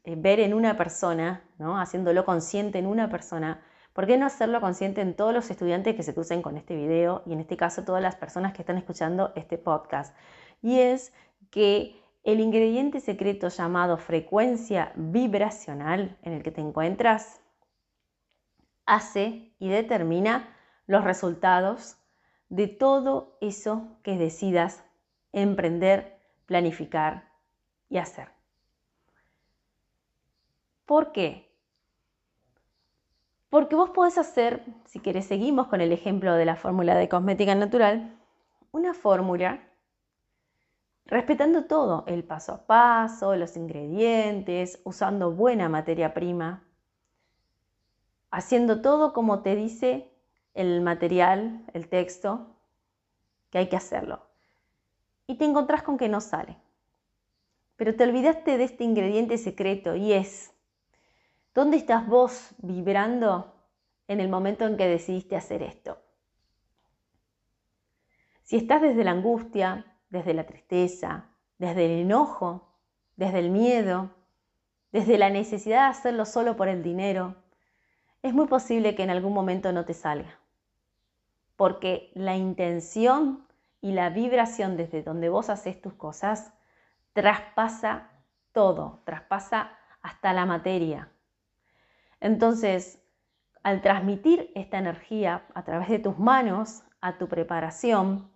eh, 0.03 0.15
ver 0.17 0.39
en 0.41 0.53
una 0.53 0.77
persona, 0.77 1.43
¿no? 1.57 1.79
haciéndolo 1.79 2.25
consciente 2.25 2.79
en 2.79 2.85
una 2.85 3.09
persona, 3.09 3.61
¿por 3.93 4.07
qué 4.07 4.17
no 4.17 4.25
hacerlo 4.25 4.59
consciente 4.59 5.01
en 5.01 5.15
todos 5.15 5.33
los 5.33 5.49
estudiantes 5.49 5.95
que 5.95 6.03
se 6.03 6.13
crucen 6.13 6.41
con 6.41 6.57
este 6.57 6.75
video 6.75 7.23
y 7.25 7.33
en 7.33 7.39
este 7.39 7.55
caso 7.55 7.83
todas 7.83 8.01
las 8.01 8.15
personas 8.15 8.53
que 8.53 8.61
están 8.61 8.77
escuchando 8.77 9.31
este 9.35 9.57
podcast? 9.57 10.15
Y 10.61 10.79
es 10.79 11.13
que 11.49 12.00
el 12.23 12.39
ingrediente 12.39 12.99
secreto 12.99 13.49
llamado 13.49 13.97
frecuencia 13.97 14.91
vibracional 14.95 16.17
en 16.21 16.33
el 16.33 16.43
que 16.43 16.51
te 16.51 16.61
encuentras 16.61 17.41
hace 18.85 19.53
y 19.59 19.69
determina 19.69 20.55
los 20.85 21.03
resultados 21.03 21.97
de 22.49 22.67
todo 22.67 23.37
eso 23.41 23.97
que 24.03 24.17
decidas 24.17 24.83
emprender, 25.31 26.19
planificar 26.45 27.31
y 27.89 27.97
hacer. 27.97 28.27
¿Por 30.85 31.13
qué? 31.13 31.49
Porque 33.49 33.75
vos 33.75 33.89
podés 33.91 34.17
hacer, 34.17 34.63
si 34.85 34.99
querés 34.99 35.25
seguimos 35.25 35.67
con 35.67 35.81
el 35.81 35.91
ejemplo 35.91 36.33
de 36.35 36.45
la 36.45 36.55
fórmula 36.55 36.95
de 36.95 37.09
cosmética 37.09 37.55
natural, 37.55 38.17
una 38.71 38.93
fórmula 38.93 39.70
respetando 41.05 41.65
todo, 41.65 42.03
el 42.07 42.23
paso 42.23 42.53
a 42.53 42.65
paso, 42.65 43.35
los 43.35 43.57
ingredientes, 43.57 44.81
usando 44.83 45.31
buena 45.31 45.69
materia 45.69 46.13
prima, 46.13 46.63
haciendo 48.29 48.81
todo 48.81 49.13
como 49.13 49.41
te 49.41 49.55
dice 49.55 50.11
el 50.53 50.81
material, 50.81 51.65
el 51.73 51.87
texto, 51.89 52.55
que 53.49 53.59
hay 53.59 53.69
que 53.69 53.75
hacerlo. 53.75 54.21
Y 55.27 55.35
te 55.35 55.45
encontrás 55.45 55.83
con 55.83 55.97
que 55.97 56.09
no 56.09 56.21
sale. 56.21 56.57
Pero 57.75 57.95
te 57.95 58.03
olvidaste 58.03 58.57
de 58.57 58.63
este 58.63 58.83
ingrediente 58.83 59.37
secreto 59.37 59.95
y 59.95 60.13
es, 60.13 60.53
¿dónde 61.53 61.77
estás 61.77 62.07
vos 62.07 62.53
vibrando 62.59 63.55
en 64.07 64.19
el 64.19 64.29
momento 64.29 64.65
en 64.65 64.77
que 64.77 64.87
decidiste 64.87 65.35
hacer 65.35 65.63
esto? 65.63 65.97
Si 68.43 68.57
estás 68.57 68.81
desde 68.81 69.03
la 69.03 69.11
angustia, 69.11 69.90
desde 70.11 70.35
la 70.35 70.45
tristeza, 70.45 71.25
desde 71.57 71.85
el 71.85 72.01
enojo, 72.01 72.75
desde 73.15 73.39
el 73.39 73.49
miedo, 73.49 74.11
desde 74.91 75.17
la 75.17 75.29
necesidad 75.29 75.85
de 75.85 75.89
hacerlo 75.89 76.25
solo 76.25 76.55
por 76.55 76.67
el 76.67 76.83
dinero, 76.83 77.35
es 78.21 78.33
muy 78.33 78.45
posible 78.47 78.93
que 78.93 79.03
en 79.03 79.09
algún 79.09 79.33
momento 79.33 79.71
no 79.71 79.85
te 79.85 79.93
salga. 79.93 80.37
Porque 81.55 82.11
la 82.13 82.35
intención 82.35 83.47
y 83.79 83.93
la 83.93 84.09
vibración 84.09 84.77
desde 84.77 85.01
donde 85.01 85.29
vos 85.29 85.49
haces 85.49 85.81
tus 85.81 85.93
cosas 85.93 86.53
traspasa 87.13 88.11
todo, 88.51 89.01
traspasa 89.05 89.71
hasta 90.01 90.33
la 90.33 90.45
materia. 90.45 91.09
Entonces, 92.19 93.01
al 93.63 93.81
transmitir 93.81 94.51
esta 94.55 94.77
energía 94.77 95.45
a 95.53 95.63
través 95.63 95.89
de 95.89 95.99
tus 95.99 96.17
manos 96.19 96.83
a 96.99 97.17
tu 97.17 97.27
preparación, 97.27 98.30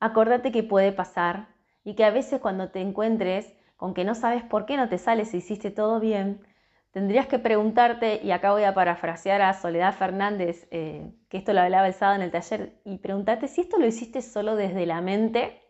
Acordate 0.00 0.50
que 0.50 0.62
puede 0.62 0.92
pasar 0.92 1.48
y 1.84 1.94
que 1.94 2.04
a 2.04 2.10
veces 2.10 2.40
cuando 2.40 2.70
te 2.70 2.80
encuentres 2.80 3.54
con 3.76 3.94
que 3.94 4.04
no 4.04 4.14
sabes 4.14 4.42
por 4.42 4.66
qué 4.66 4.76
no 4.76 4.88
te 4.88 4.98
sale 4.98 5.24
si 5.24 5.38
hiciste 5.38 5.70
todo 5.70 6.00
bien, 6.00 6.44
tendrías 6.90 7.26
que 7.26 7.38
preguntarte, 7.38 8.20
y 8.22 8.30
acá 8.30 8.52
voy 8.52 8.64
a 8.64 8.74
parafrasear 8.74 9.42
a 9.42 9.54
Soledad 9.54 9.94
Fernández, 9.94 10.66
eh, 10.70 11.12
que 11.28 11.38
esto 11.38 11.52
lo 11.52 11.60
hablaba 11.60 11.86
el 11.86 11.94
sábado 11.94 12.16
en 12.16 12.22
el 12.22 12.30
taller, 12.30 12.74
y 12.84 12.98
preguntarte 12.98 13.48
si 13.48 13.60
esto 13.60 13.78
lo 13.78 13.86
hiciste 13.86 14.22
solo 14.22 14.56
desde 14.56 14.86
la 14.86 15.00
mente, 15.00 15.62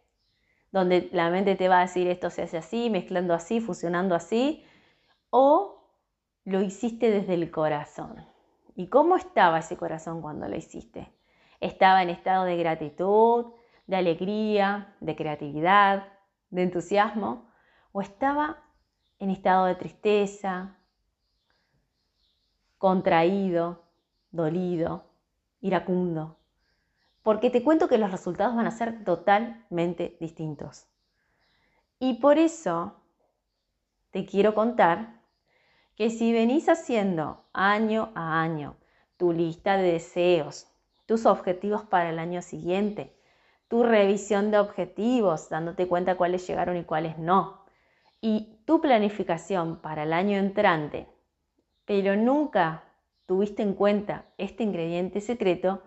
donde 0.72 1.08
la 1.12 1.30
mente 1.30 1.56
te 1.56 1.68
va 1.68 1.78
a 1.78 1.82
decir 1.82 2.06
esto 2.08 2.30
se 2.30 2.42
hace 2.42 2.58
así, 2.58 2.90
mezclando 2.90 3.34
así, 3.34 3.60
fusionando 3.60 4.14
así, 4.14 4.64
o 5.30 5.88
lo 6.44 6.62
hiciste 6.62 7.10
desde 7.10 7.34
el 7.34 7.50
corazón. 7.50 8.24
¿Y 8.74 8.88
cómo 8.88 9.16
estaba 9.16 9.58
ese 9.58 9.76
corazón 9.76 10.22
cuando 10.22 10.48
lo 10.48 10.56
hiciste? 10.56 11.12
¿Estaba 11.60 12.02
en 12.02 12.10
estado 12.10 12.44
de 12.44 12.56
gratitud? 12.56 13.52
De 13.90 13.96
alegría, 13.96 14.94
de 15.00 15.16
creatividad, 15.16 16.06
de 16.50 16.62
entusiasmo, 16.62 17.50
o 17.90 18.00
estaba 18.00 18.62
en 19.18 19.30
estado 19.30 19.66
de 19.66 19.74
tristeza, 19.74 20.76
contraído, 22.78 23.82
dolido, 24.30 25.10
iracundo. 25.60 26.38
Porque 27.24 27.50
te 27.50 27.64
cuento 27.64 27.88
que 27.88 27.98
los 27.98 28.12
resultados 28.12 28.54
van 28.54 28.68
a 28.68 28.70
ser 28.70 29.02
totalmente 29.02 30.16
distintos. 30.20 30.86
Y 31.98 32.14
por 32.20 32.38
eso 32.38 32.94
te 34.12 34.24
quiero 34.24 34.54
contar 34.54 35.20
que 35.96 36.10
si 36.10 36.32
venís 36.32 36.68
haciendo 36.68 37.44
año 37.52 38.12
a 38.14 38.40
año 38.40 38.76
tu 39.16 39.32
lista 39.32 39.76
de 39.76 39.94
deseos, 39.94 40.68
tus 41.06 41.26
objetivos 41.26 41.82
para 41.82 42.10
el 42.10 42.20
año 42.20 42.40
siguiente, 42.40 43.19
tu 43.70 43.84
revisión 43.84 44.50
de 44.50 44.58
objetivos, 44.58 45.48
dándote 45.48 45.86
cuenta 45.86 46.16
cuáles 46.16 46.44
llegaron 46.44 46.76
y 46.76 46.82
cuáles 46.82 47.18
no, 47.18 47.60
y 48.20 48.58
tu 48.66 48.80
planificación 48.80 49.76
para 49.80 50.02
el 50.02 50.12
año 50.12 50.38
entrante, 50.38 51.06
pero 51.84 52.16
nunca 52.16 52.82
tuviste 53.26 53.62
en 53.62 53.74
cuenta 53.74 54.24
este 54.38 54.64
ingrediente 54.64 55.20
secreto, 55.20 55.84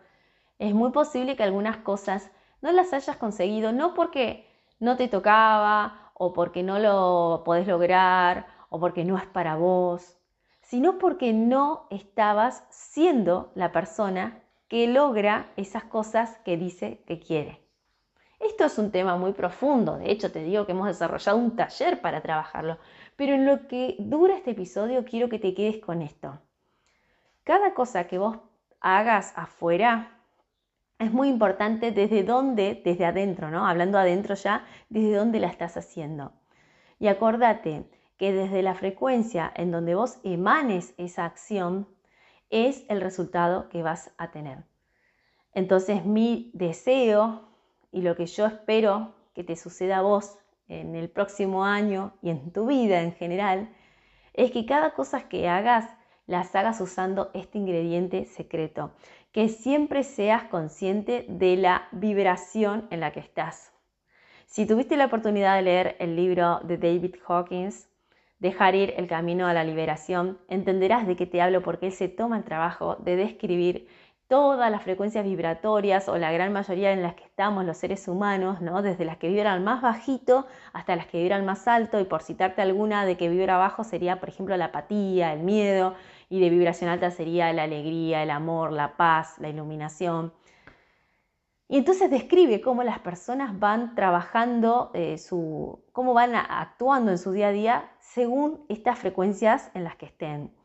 es 0.60 0.74
muy 0.74 0.92
posible 0.92 1.36
que 1.36 1.44
algunas 1.44 1.76
cosas 1.76 2.32
no 2.62 2.72
las 2.72 2.94
hayas 2.94 3.18
conseguido, 3.18 3.74
no 3.74 3.94
porque 3.94 4.48
no 4.80 4.96
te 4.96 5.10
tocaba 5.10 6.14
o 6.14 6.32
porque 6.32 6.64
no 6.64 6.80
lo 6.80 7.42
podés 7.44 7.68
lograr 7.68 8.48
o 8.70 8.80
porque 8.80 9.04
no 9.04 9.18
es 9.18 9.26
para 9.26 9.58
vos, 9.58 10.18
sino 10.62 11.00
porque 11.00 11.34
no 11.34 11.88
estabas 11.90 12.64
siendo 12.70 13.52
la 13.56 13.74
persona 13.74 14.42
que 14.70 14.88
logra 14.88 15.52
esas 15.58 15.84
cosas 15.84 16.38
que 16.46 16.56
dice 16.56 17.04
que 17.06 17.20
quiere. 17.20 17.63
Esto 18.44 18.66
es 18.66 18.78
un 18.78 18.92
tema 18.92 19.16
muy 19.16 19.32
profundo, 19.32 19.98
de 19.98 20.12
hecho 20.12 20.30
te 20.30 20.44
digo 20.44 20.66
que 20.66 20.74
hemos 20.74 20.88
desarrollado 20.88 21.38
un 21.38 21.56
taller 21.56 22.02
para 22.02 22.22
trabajarlo, 22.22 22.78
pero 23.16 23.36
en 23.36 23.46
lo 23.46 23.70
que 23.70 23.96
dura 24.00 24.36
este 24.36 24.52
episodio 24.52 25.06
quiero 25.06 25.30
que 25.30 25.40
te 25.40 25.54
quedes 25.54 25.78
con 25.78 26.02
esto. 26.02 26.42
Cada 27.46 27.74
cosa 27.74 28.06
que 28.06 28.18
vos 28.18 28.40
hagas 28.82 29.32
afuera 29.38 30.20
es 31.00 31.14
muy 31.14 31.30
importante 31.30 31.92
desde 31.92 32.24
dónde, 32.24 32.82
desde 32.84 33.06
adentro, 33.06 33.50
¿no? 33.50 33.66
Hablando 33.66 33.98
adentro 33.98 34.36
ya, 34.36 34.66
desde 34.90 35.16
dónde 35.16 35.40
la 35.40 35.48
estás 35.48 35.78
haciendo. 35.78 36.34
Y 37.00 37.08
acordate 37.08 37.86
que 38.18 38.34
desde 38.34 38.62
la 38.62 38.76
frecuencia 38.76 39.54
en 39.56 39.72
donde 39.72 39.96
vos 39.96 40.20
emanes 40.24 40.96
esa 40.98 41.24
acción 41.24 41.88
es 42.50 42.84
el 42.90 43.00
resultado 43.00 43.70
que 43.70 43.84
vas 43.84 44.12
a 44.18 44.32
tener. 44.32 44.66
Entonces 45.54 46.04
mi 46.04 46.52
deseo 46.54 47.53
y 47.94 48.02
lo 48.02 48.16
que 48.16 48.26
yo 48.26 48.46
espero 48.46 49.14
que 49.34 49.44
te 49.44 49.56
suceda 49.56 50.00
a 50.00 50.02
vos 50.02 50.38
en 50.68 50.96
el 50.96 51.10
próximo 51.10 51.64
año 51.64 52.14
y 52.22 52.30
en 52.30 52.52
tu 52.52 52.68
vida 52.68 53.02
en 53.02 53.14
general, 53.14 53.70
es 54.34 54.52
que 54.52 54.66
cada 54.66 54.94
cosa 54.94 55.30
que 55.30 55.48
hagas 55.48 55.90
las 56.26 56.56
hagas 56.56 56.82
usando 56.82 57.30
este 57.34 57.58
ingrediente 57.58 58.26
secreto, 58.26 58.92
que 59.32 59.50
siempre 59.50 60.04
seas 60.04 60.44
consciente 60.44 61.26
de 61.28 61.56
la 61.58 61.88
vibración 61.92 62.88
en 62.92 63.00
la 63.00 63.12
que 63.12 63.20
estás. 63.20 63.72
Si 64.46 64.66
tuviste 64.66 64.98
la 64.98 65.06
oportunidad 65.06 65.56
de 65.56 65.62
leer 65.64 65.96
el 66.00 66.16
libro 66.16 66.60
de 66.64 66.78
David 66.78 67.16
Hawkins, 67.28 67.90
Dejar 68.44 68.76
ir 68.76 68.94
el 68.98 69.08
camino 69.08 69.48
a 69.48 69.54
la 69.54 69.64
liberación, 69.64 70.38
entenderás 70.50 71.08
de 71.08 71.16
qué 71.16 71.26
te 71.26 71.42
hablo 71.42 71.62
porque 71.62 71.86
él 71.86 71.92
se 71.94 72.10
toma 72.10 72.36
el 72.36 72.44
trabajo 72.44 72.98
de 72.98 73.16
describir 73.16 73.88
todas 74.34 74.72
las 74.72 74.82
frecuencias 74.82 75.24
vibratorias 75.24 76.10
o 76.10 76.18
la 76.18 76.32
gran 76.32 76.52
mayoría 76.52 76.92
en 76.92 77.04
las 77.04 77.14
que 77.14 77.24
estamos 77.24 77.66
los 77.66 77.78
seres 77.78 78.08
humanos, 78.08 78.62
¿no? 78.62 78.82
desde 78.82 79.06
las 79.06 79.18
que 79.18 79.30
vibran 79.30 79.64
más 79.64 79.84
bajito 79.84 80.48
hasta 80.74 80.96
las 80.96 81.06
que 81.06 81.22
vibran 81.22 81.46
más 81.46 81.68
alto, 81.68 82.00
y 82.00 82.06
por 82.06 82.24
citarte 82.24 82.64
alguna 82.64 83.06
de 83.06 83.16
que 83.16 83.30
vibra 83.30 83.58
bajo 83.58 83.84
sería, 83.84 84.20
por 84.20 84.30
ejemplo, 84.30 84.58
la 84.58 84.66
apatía, 84.66 85.34
el 85.34 85.42
miedo, 85.42 85.94
y 86.30 86.40
de 86.40 86.50
vibración 86.50 86.90
alta 86.90 87.12
sería 87.12 87.54
la 87.54 87.62
alegría, 87.62 88.24
el 88.24 88.32
amor, 88.32 88.72
la 88.72 88.98
paz, 88.98 89.38
la 89.38 89.50
iluminación. 89.50 90.34
Y 91.68 91.78
entonces 91.78 92.10
describe 92.10 92.60
cómo 92.60 92.82
las 92.82 92.98
personas 92.98 93.60
van 93.60 93.94
trabajando, 93.94 94.90
eh, 94.96 95.20
su, 95.20 95.84
cómo 95.92 96.16
van 96.16 96.34
actuando 96.34 97.12
en 97.12 97.20
su 97.20 97.34
día 97.34 97.50
a 97.50 97.52
día 97.52 97.92
según 98.00 98.66
estas 98.68 98.98
frecuencias 98.98 99.70
en 99.76 99.84
las 99.84 99.96
que 99.96 100.08
estén. 100.08 100.63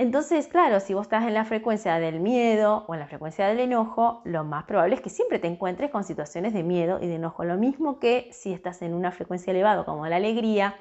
Entonces, 0.00 0.48
claro, 0.48 0.80
si 0.80 0.94
vos 0.94 1.02
estás 1.02 1.26
en 1.26 1.34
la 1.34 1.44
frecuencia 1.44 1.98
del 1.98 2.20
miedo 2.20 2.86
o 2.88 2.94
en 2.94 3.00
la 3.00 3.06
frecuencia 3.06 3.46
del 3.48 3.60
enojo, 3.60 4.22
lo 4.24 4.44
más 4.44 4.64
probable 4.64 4.94
es 4.94 5.02
que 5.02 5.10
siempre 5.10 5.38
te 5.38 5.46
encuentres 5.46 5.90
con 5.90 6.04
situaciones 6.04 6.54
de 6.54 6.62
miedo 6.62 7.00
y 7.02 7.06
de 7.06 7.16
enojo. 7.16 7.44
Lo 7.44 7.58
mismo 7.58 7.98
que 7.98 8.30
si 8.32 8.54
estás 8.54 8.80
en 8.80 8.94
una 8.94 9.12
frecuencia 9.12 9.50
elevada 9.50 9.84
como 9.84 10.06
la 10.06 10.16
alegría 10.16 10.74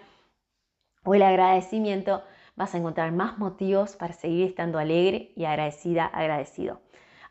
o 1.04 1.16
el 1.16 1.24
agradecimiento, 1.24 2.24
vas 2.56 2.74
a 2.74 2.78
encontrar 2.78 3.12
más 3.12 3.38
motivos 3.38 3.98
para 3.98 4.14
seguir 4.14 4.48
estando 4.48 4.80
alegre 4.80 5.34
y 5.36 5.44
agradecida, 5.44 6.06
agradecido. 6.06 6.80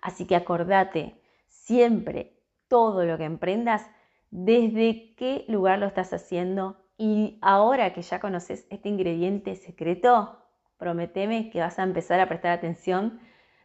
Así 0.02 0.26
que 0.26 0.36
acordate 0.36 1.22
siempre 1.46 2.36
todo 2.68 3.06
lo 3.06 3.16
que 3.16 3.24
emprendas, 3.24 3.88
desde 4.30 5.14
qué 5.16 5.46
lugar 5.48 5.78
lo 5.78 5.86
estás 5.86 6.12
haciendo, 6.12 6.76
Y 6.98 7.38
ahora 7.40 7.94
que 7.94 8.02
ya 8.02 8.20
conoces 8.20 8.66
este 8.68 8.90
ingrediente 8.90 9.56
secreto, 9.56 10.47
prometeme 10.78 11.50
que 11.50 11.60
vas 11.60 11.78
a 11.78 11.82
empezar 11.82 12.20
a 12.20 12.28
prestar 12.28 12.52
atención 12.52 13.20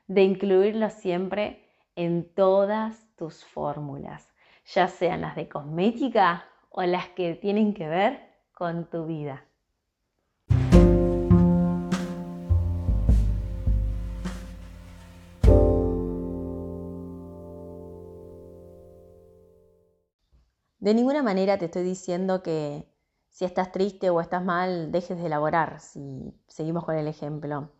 de 0.07 0.23
incluirlo 0.23 0.89
siempre 0.89 1.71
en 1.95 2.33
todas 2.33 3.07
tus 3.15 3.45
fórmulas, 3.45 4.33
ya 4.65 4.87
sean 4.87 5.21
las 5.21 5.35
de 5.35 5.47
cosmética 5.47 6.45
o 6.69 6.81
las 6.83 7.07
que 7.09 7.35
tienen 7.35 7.73
que 7.73 7.87
ver 7.87 8.19
con 8.53 8.89
tu 8.89 9.05
vida. 9.05 9.45
De 20.79 20.93
ninguna 20.93 21.23
manera 21.23 21.57
te 21.57 21.65
estoy 21.65 21.83
diciendo 21.83 22.43
que 22.43 22.92
si 23.33 23.45
estás 23.45 23.71
triste 23.71 24.11
o 24.11 24.21
estás 24.21 24.43
mal, 24.43 24.91
dejes 24.91 25.17
de 25.17 25.25
elaborar, 25.25 25.79
si 25.79 26.31
seguimos 26.47 26.85
con 26.85 26.95
el 26.95 27.07
ejemplo. 27.07 27.71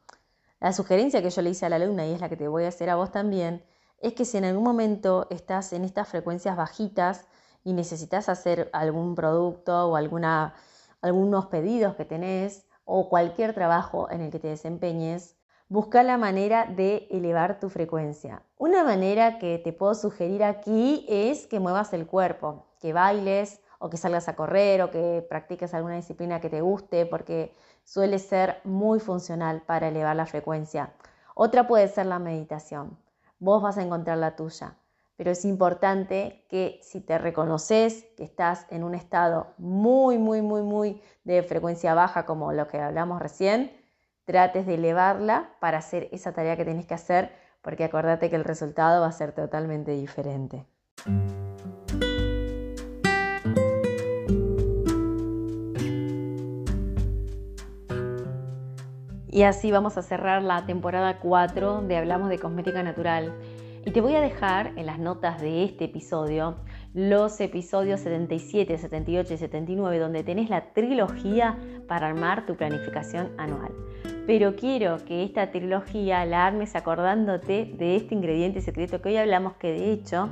La 0.60 0.74
sugerencia 0.74 1.22
que 1.22 1.30
yo 1.30 1.44
le 1.44 1.52
hice 1.52 1.68
a 1.68 1.70
la 1.70 1.76
alumna, 1.76 2.08
y 2.08 2.12
es 2.12 2.22
la 2.22 2.28
que 2.28 2.36
te 2.36 2.48
voy 2.48 2.64
a 2.64 2.70
hacer 2.70 2.90
a 2.90 2.96
vos 2.96 3.12
también, 3.12 3.64
es 4.00 4.14
que 4.14 4.26
si 4.26 4.38
en 4.38 4.46
algún 4.46 4.64
momento 4.64 5.28
estás 5.30 5.72
en 5.72 5.86
estas 5.86 6.10
frecuencias 6.10 6.58
bajitas 6.58 7.28
y 7.64 7.74
necesitas 7.74 8.30
hacer 8.30 8.72
algún 8.74 9.14
producto 9.14 9.90
o 9.90 9.96
algunos 9.96 11.46
pedidos 11.52 11.96
que 11.96 12.06
tenés 12.06 12.66
o 12.84 13.08
cualquier 13.08 13.54
trabajo 13.54 14.10
en 14.10 14.22
el 14.22 14.32
que 14.32 14.40
te 14.40 14.48
desempeñes, 14.48 15.38
busca 15.70 16.02
la 16.02 16.18
manera 16.18 16.66
de 16.66 17.08
elevar 17.12 17.60
tu 17.60 17.70
frecuencia. 17.70 18.42
Una 18.58 18.84
manera 18.84 19.38
que 19.38 19.60
te 19.60 19.72
puedo 19.72 19.94
sugerir 19.94 20.44
aquí 20.44 21.06
es 21.08 21.46
que 21.46 21.60
muevas 21.60 21.94
el 21.94 22.08
cuerpo 22.08 22.66
que 22.80 22.92
bailes 22.92 23.62
o 23.84 23.90
que 23.90 23.98
salgas 23.98 24.30
a 24.30 24.36
correr 24.38 24.82
o 24.82 24.92
que 24.92 25.26
practiques 25.28 25.74
alguna 25.74 25.98
disciplina 25.98 26.40
que 26.40 26.50
te 26.50 26.62
guste 26.62 27.06
porque 27.06 27.52
suele 27.84 28.18
ser 28.18 28.62
muy 28.64 29.02
funcional 29.02 29.62
para 29.62 29.90
elevar 29.90 30.16
la 30.16 30.26
frecuencia. 30.26 30.94
Otra 31.36 31.68
puede 31.68 31.90
ser 31.90 32.06
la 32.06 32.18
meditación. 32.18 32.98
Vos 33.40 33.62
vas 33.62 33.78
a 33.78 33.84
encontrar 33.84 34.20
la 34.20 34.38
tuya, 34.38 34.78
pero 35.18 35.32
es 35.32 35.44
importante 35.44 36.46
que 36.50 36.80
si 36.82 37.02
te 37.02 37.18
reconoces 37.18 38.06
que 38.16 38.24
estás 38.24 38.68
en 38.70 38.86
un 38.86 38.96
estado 38.96 39.48
muy, 39.58 40.18
muy, 40.18 40.42
muy, 40.42 40.62
muy 40.62 41.02
de 41.26 41.44
frecuencia 41.44 41.94
baja 41.94 42.26
como 42.26 42.54
lo 42.54 42.70
que 42.70 42.80
hablamos 42.80 43.22
recién, 43.22 43.76
trates 44.24 44.66
de 44.66 44.76
elevarla 44.76 45.58
para 45.60 45.80
hacer 45.80 46.08
esa 46.14 46.32
tarea 46.32 46.56
que 46.56 46.64
tenés 46.64 46.86
que 46.86 46.94
hacer 46.94 47.34
porque 47.62 47.84
acordate 47.84 48.30
que 48.30 48.38
el 48.38 48.46
resultado 48.46 49.02
va 49.02 49.08
a 49.08 49.12
ser 49.12 49.34
totalmente 49.34 49.92
diferente. 49.92 50.66
Y 59.34 59.42
así 59.42 59.72
vamos 59.72 59.98
a 59.98 60.04
cerrar 60.04 60.44
la 60.44 60.68
temporada 60.68 61.18
4 61.20 61.82
de 61.82 61.98
Hablamos 61.98 62.30
de 62.30 62.38
Cosmética 62.38 62.84
Natural. 62.84 63.34
Y 63.84 63.90
te 63.90 64.00
voy 64.00 64.14
a 64.14 64.22
dejar 64.22 64.74
en 64.76 64.86
las 64.86 65.00
notas 65.00 65.42
de 65.42 65.64
este 65.64 65.86
episodio 65.86 66.58
los 66.94 67.42
episodios 67.42 68.02
77, 68.02 68.78
78 68.78 69.34
y 69.34 69.38
79 69.38 69.98
donde 69.98 70.24
tenés 70.24 70.52
la 70.52 70.72
trilogía 70.74 71.58
para 71.88 72.10
armar 72.10 72.46
tu 72.46 72.56
planificación 72.56 73.32
anual. 73.40 73.72
Pero 74.28 74.56
quiero 74.56 75.04
que 75.04 75.24
esta 75.24 75.50
trilogía 75.50 76.24
la 76.28 76.46
armes 76.46 76.76
acordándote 76.76 77.74
de 77.76 77.96
este 77.96 78.14
ingrediente 78.14 78.62
secreto 78.62 79.02
que 79.02 79.10
hoy 79.10 79.18
hablamos 79.18 79.54
que 79.54 79.72
de 79.72 79.94
hecho 79.94 80.30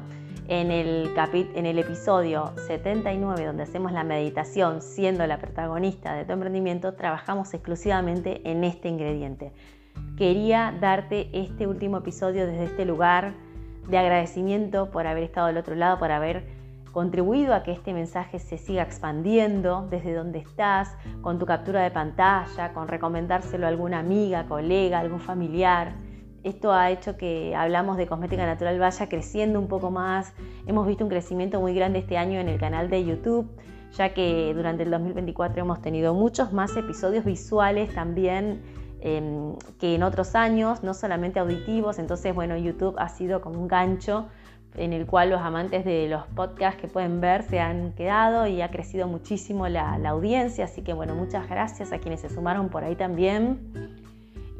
en 0.51 0.70
el, 0.70 1.79
episodio 1.79 2.51
79, 2.67 3.46
donde 3.46 3.63
hacemos 3.63 3.93
la 3.93 4.03
meditación 4.03 4.81
siendo 4.81 5.25
la 5.25 5.38
protagonista 5.38 6.13
de 6.13 6.25
tu 6.25 6.34
emprendimiento, 6.34 6.93
trabajamos 6.93 7.53
exclusivamente 7.53 8.41
en 8.43 8.65
este 8.65 8.89
ingrediente. 8.89 9.53
Quería 10.17 10.75
darte 10.77 11.29
este 11.31 11.67
último 11.67 12.00
episodio 12.00 12.45
desde 12.47 12.65
este 12.65 12.84
lugar 12.84 13.34
de 13.88 13.97
agradecimiento 13.97 14.91
por 14.91 15.08
haber 15.08 15.23
estado 15.23 15.47
al 15.47 15.56
otro 15.56 15.76
lado, 15.76 15.99
por 15.99 16.12
haber 16.12 16.43
contribuido 16.91 17.56
a 17.56 17.63
que 17.63 17.71
este 17.71 17.93
mensaje 17.93 18.38
se 18.38 18.58
siga 18.58 18.84
expandiendo 18.84 19.88
desde 19.89 20.13
donde 20.13 20.39
estás, 20.39 20.97
con 21.21 21.39
tu 21.39 21.45
captura 21.45 21.82
de 21.82 21.91
pantalla, 21.91 22.73
con 22.73 22.89
recomendárselo 22.89 23.67
a 23.67 23.69
alguna 23.69 23.99
amiga, 23.99 24.43
colega, 24.49 24.99
algún 24.99 25.21
familiar 25.21 25.93
esto 26.43 26.73
ha 26.73 26.89
hecho 26.89 27.17
que 27.17 27.56
hablamos 27.56 27.97
de 27.97 28.08
cosmética 28.08 28.45
natural 28.45 28.80
vaya 28.80 29.08
creciendo 29.08 29.60
un 29.60 29.67
poco 29.67 29.91
más. 29.91 30.34
Hemos 30.65 30.88
visto 30.88 31.04
un 31.04 31.10
crecimiento 31.10 31.60
muy 31.60 31.75
grande 31.75 31.99
este 31.99 32.17
año 32.17 32.39
en 32.39 32.49
el 32.49 32.60
canal 32.60 32.89
de 32.89 33.06
YouTube, 33.06 33.47
ya 33.95 34.13
que 34.13 34.51
durante 34.56 34.84
el 34.84 34.91
2024 34.91 35.62
hemos 35.62 35.82
tenido 35.82 36.13
muchos 36.13 36.51
más 36.51 36.75
episodios 36.75 37.25
visuales 37.25 37.93
también 37.93 38.62
em, 39.01 39.56
que 39.80 39.95
en 39.95 40.04
otros 40.04 40.34
años, 40.36 40.84
no 40.84 40.95
solamente 40.95 41.39
auditivos. 41.39 41.99
Entonces, 41.99 42.34
bueno, 42.34 42.58
YouTube 42.58 42.95
ha 42.97 43.10
sido 43.10 43.41
como 43.41 43.60
un 43.60 43.67
gancho 43.67 44.27
en 44.75 44.93
el 44.93 45.06
cual 45.06 45.30
los 45.30 45.41
amantes 45.41 45.86
de 45.86 46.08
los 46.08 46.25
podcasts 46.27 46.82
que 46.82 46.88
pueden 46.88 47.21
ver 47.21 47.43
se 47.43 47.60
han 47.60 47.91
quedado 47.91 48.47
y 48.47 48.62
ha 48.62 48.71
crecido 48.71 49.08
muchísimo 49.08 49.67
la, 49.67 49.99
la 49.99 50.10
audiencia. 50.10 50.65
Así 50.65 50.82
que, 50.82 50.93
bueno, 50.93 51.13
muchas 51.13 51.47
gracias 51.47 51.91
a 51.91 51.99
quienes 51.99 52.21
se 52.21 52.30
sumaron 52.30 52.69
por 52.69 52.84
ahí 52.84 52.95
también 52.95 54.01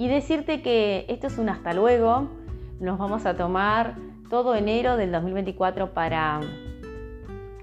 y 0.02 0.08
decirte 0.08 0.64
que 0.64 1.06
esto 1.10 1.28
es 1.28 1.38
un 1.38 1.48
hasta 1.48 1.76
luego. 1.76 2.28
Nos 2.80 2.98
vamos 2.98 3.28
a 3.28 3.36
tomar 3.36 3.98
todo 4.32 4.56
enero 4.56 4.98
del 4.98 5.12
2024 5.12 5.94
para 5.94 6.40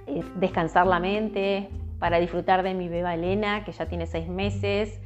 eh, 0.07 0.22
descansar 0.37 0.87
la 0.87 1.01
mente, 1.01 1.68
para 1.98 2.20
disfrutar 2.20 2.62
de 2.62 2.74
mi 2.74 2.88
beba 2.88 3.12
Elena, 3.14 3.64
que 3.64 3.72
ya 3.72 3.87
tiene 3.87 4.07
seis 4.07 4.29
meses, 4.29 5.01